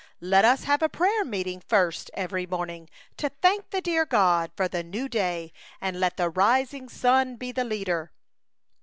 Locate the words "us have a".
0.45-0.89